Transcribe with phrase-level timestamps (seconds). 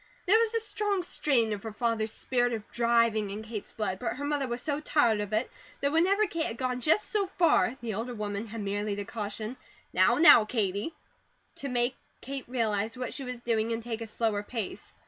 [0.25, 4.15] There was a strong strain of her father's spirit of driving in Kate's blood; but
[4.15, 7.77] her mother was so tired of it that whenever Kate had gone just so far
[7.81, 9.57] the older woman had merely to caution:
[9.93, 10.95] "Now, now, Katie!"
[11.57, 14.91] to make Kate realized what she was doing and take a slower pace.